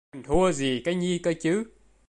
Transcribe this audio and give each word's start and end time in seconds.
Mình 0.13 0.23
thua 0.23 0.51
gì 0.51 0.81
cái 0.85 0.95
nhi 0.95 1.17
cơ 1.17 1.33
chứ 1.41 1.63